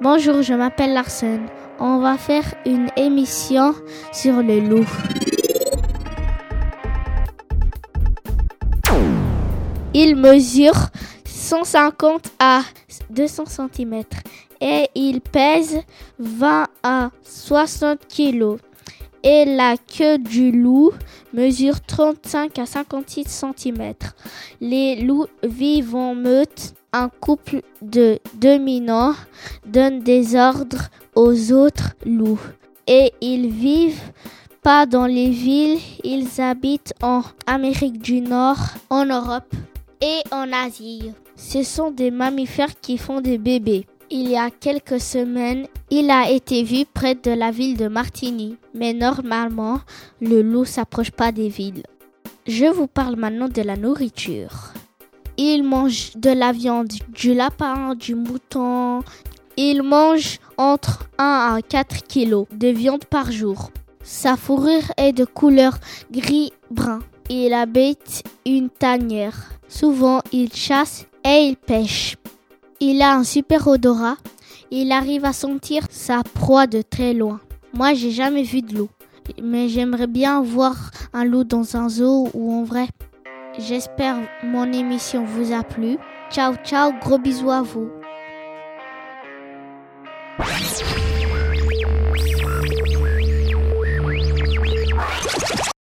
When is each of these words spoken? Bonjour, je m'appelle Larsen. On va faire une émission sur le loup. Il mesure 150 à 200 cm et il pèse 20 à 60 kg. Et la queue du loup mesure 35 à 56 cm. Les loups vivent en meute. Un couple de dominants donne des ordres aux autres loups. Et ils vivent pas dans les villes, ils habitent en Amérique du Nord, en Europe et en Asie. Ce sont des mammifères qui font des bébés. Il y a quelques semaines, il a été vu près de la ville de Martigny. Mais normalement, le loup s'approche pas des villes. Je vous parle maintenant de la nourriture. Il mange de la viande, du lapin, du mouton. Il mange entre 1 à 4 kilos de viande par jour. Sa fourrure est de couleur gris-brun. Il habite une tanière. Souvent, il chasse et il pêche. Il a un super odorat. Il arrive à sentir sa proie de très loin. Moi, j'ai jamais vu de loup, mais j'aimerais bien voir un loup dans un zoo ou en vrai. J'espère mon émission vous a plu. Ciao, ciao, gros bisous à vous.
Bonjour, 0.00 0.42
je 0.42 0.54
m'appelle 0.54 0.92
Larsen. 0.92 1.46
On 1.78 2.00
va 2.00 2.18
faire 2.18 2.54
une 2.66 2.88
émission 2.96 3.74
sur 4.12 4.42
le 4.42 4.58
loup. 4.58 4.86
Il 9.94 10.16
mesure 10.16 10.74
150 11.24 12.32
à 12.40 12.62
200 13.10 13.44
cm 13.46 14.02
et 14.60 14.88
il 14.96 15.20
pèse 15.20 15.80
20 16.18 16.66
à 16.82 17.10
60 17.22 18.00
kg. 18.08 18.56
Et 19.22 19.44
la 19.44 19.76
queue 19.76 20.18
du 20.18 20.50
loup 20.50 20.90
mesure 21.32 21.80
35 21.80 22.58
à 22.58 22.66
56 22.66 23.44
cm. 23.56 23.94
Les 24.60 24.96
loups 24.96 25.26
vivent 25.44 25.94
en 25.94 26.14
meute. 26.16 26.74
Un 26.96 27.08
couple 27.08 27.62
de 27.82 28.20
dominants 28.34 29.16
donne 29.66 29.98
des 30.04 30.36
ordres 30.36 30.90
aux 31.16 31.52
autres 31.52 31.96
loups. 32.06 32.38
Et 32.86 33.12
ils 33.20 33.50
vivent 33.50 34.12
pas 34.62 34.86
dans 34.86 35.06
les 35.06 35.28
villes, 35.30 35.80
ils 36.04 36.40
habitent 36.40 36.94
en 37.02 37.22
Amérique 37.48 38.00
du 38.00 38.20
Nord, 38.20 38.58
en 38.90 39.06
Europe 39.06 39.52
et 40.00 40.20
en 40.30 40.52
Asie. 40.52 41.10
Ce 41.34 41.64
sont 41.64 41.90
des 41.90 42.12
mammifères 42.12 42.78
qui 42.80 42.96
font 42.96 43.20
des 43.20 43.38
bébés. 43.38 43.88
Il 44.08 44.30
y 44.30 44.36
a 44.36 44.50
quelques 44.52 45.00
semaines, 45.00 45.66
il 45.90 46.12
a 46.12 46.30
été 46.30 46.62
vu 46.62 46.84
près 46.84 47.16
de 47.16 47.32
la 47.32 47.50
ville 47.50 47.76
de 47.76 47.88
Martigny. 47.88 48.56
Mais 48.72 48.92
normalement, 48.92 49.80
le 50.20 50.42
loup 50.42 50.64
s'approche 50.64 51.10
pas 51.10 51.32
des 51.32 51.48
villes. 51.48 51.82
Je 52.46 52.66
vous 52.66 52.86
parle 52.86 53.16
maintenant 53.16 53.48
de 53.48 53.62
la 53.62 53.76
nourriture. 53.76 54.74
Il 55.36 55.64
mange 55.64 56.12
de 56.16 56.30
la 56.30 56.52
viande, 56.52 56.92
du 57.08 57.34
lapin, 57.34 57.96
du 57.96 58.14
mouton. 58.14 59.00
Il 59.56 59.82
mange 59.82 60.38
entre 60.56 61.08
1 61.18 61.56
à 61.56 61.60
4 61.60 62.04
kilos 62.06 62.46
de 62.52 62.68
viande 62.68 63.04
par 63.04 63.32
jour. 63.32 63.70
Sa 64.04 64.36
fourrure 64.36 64.92
est 64.96 65.12
de 65.12 65.24
couleur 65.24 65.78
gris-brun. 66.12 67.00
Il 67.30 67.52
habite 67.52 68.22
une 68.46 68.68
tanière. 68.68 69.50
Souvent, 69.68 70.20
il 70.30 70.52
chasse 70.52 71.06
et 71.24 71.48
il 71.48 71.56
pêche. 71.56 72.16
Il 72.78 73.02
a 73.02 73.16
un 73.16 73.24
super 73.24 73.66
odorat. 73.66 74.16
Il 74.70 74.92
arrive 74.92 75.24
à 75.24 75.32
sentir 75.32 75.84
sa 75.90 76.22
proie 76.22 76.66
de 76.68 76.82
très 76.82 77.12
loin. 77.12 77.40
Moi, 77.72 77.94
j'ai 77.94 78.12
jamais 78.12 78.44
vu 78.44 78.62
de 78.62 78.76
loup, 78.76 78.90
mais 79.42 79.68
j'aimerais 79.68 80.06
bien 80.06 80.42
voir 80.42 80.92
un 81.12 81.24
loup 81.24 81.44
dans 81.44 81.76
un 81.76 81.88
zoo 81.88 82.28
ou 82.34 82.52
en 82.52 82.62
vrai. 82.62 82.86
J'espère 83.58 84.16
mon 84.42 84.72
émission 84.72 85.24
vous 85.24 85.52
a 85.52 85.62
plu. 85.62 85.96
Ciao, 86.30 86.56
ciao, 86.64 86.92
gros 87.00 87.18
bisous 87.18 87.52
à 87.52 87.62
vous. 87.62 87.88